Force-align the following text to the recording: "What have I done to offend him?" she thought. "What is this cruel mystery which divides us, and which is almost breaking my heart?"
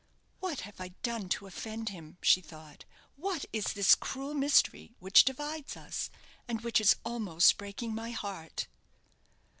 "What 0.39 0.61
have 0.61 0.81
I 0.81 0.87
done 1.03 1.29
to 1.29 1.45
offend 1.45 1.89
him?" 1.89 2.17
she 2.23 2.41
thought. 2.41 2.85
"What 3.17 3.45
is 3.53 3.73
this 3.73 3.93
cruel 3.93 4.33
mystery 4.33 4.95
which 4.97 5.23
divides 5.25 5.77
us, 5.77 6.09
and 6.47 6.59
which 6.61 6.81
is 6.81 6.95
almost 7.05 7.59
breaking 7.59 7.93
my 7.93 8.09
heart?" 8.09 8.65